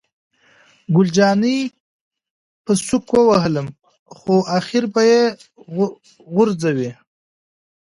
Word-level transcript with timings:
ګل 0.95 1.07
جانې 1.15 1.57
په 2.63 2.71
سوک 2.87 3.07
ووهلم، 3.13 3.67
خو 4.17 4.33
آخر 4.57 4.83
به 4.93 5.01
یې 5.11 5.21
غورځوي. 6.33 6.91